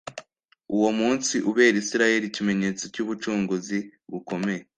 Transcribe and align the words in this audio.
uwo 0.75 0.89
munsi 0.99 1.35
ubera 1.49 1.77
israheli 1.83 2.25
ikimenyetso 2.27 2.83
cy'ubucunguzi 2.93 3.77
bukomeye 4.11 4.61